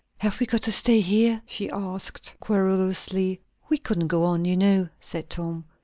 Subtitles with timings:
[0.17, 3.39] "Have we got to stay here?" she asked querulously.
[3.69, 5.65] "We couldn't go on, you know," said Tom.